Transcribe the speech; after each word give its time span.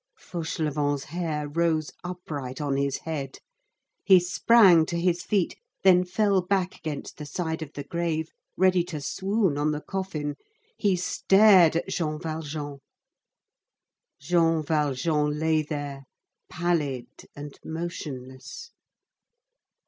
Fauchelevent's 0.19 1.03
hair 1.03 1.47
rose 1.47 1.91
upright 2.03 2.59
on 2.59 2.75
his 2.75 2.97
head, 3.01 3.37
he 4.03 4.19
sprang 4.19 4.83
to 4.83 4.99
his 4.99 5.21
feet, 5.21 5.55
then 5.83 6.03
fell 6.03 6.41
back 6.41 6.75
against 6.75 7.17
the 7.17 7.25
side 7.27 7.61
of 7.61 7.73
the 7.73 7.83
grave, 7.83 8.31
ready 8.57 8.83
to 8.83 8.99
swoon 8.99 9.59
on 9.59 9.69
the 9.69 9.79
coffin. 9.81 10.37
He 10.75 10.95
stared 10.95 11.75
at 11.75 11.87
Jean 11.89 12.19
Valjean. 12.19 12.79
Jean 14.19 14.63
Valjean 14.63 15.37
lay 15.37 15.61
there 15.61 16.05
pallid 16.49 17.27
and 17.35 17.59
motionless. 17.63 18.71